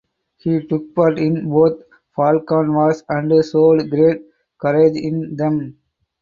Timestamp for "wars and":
2.73-3.45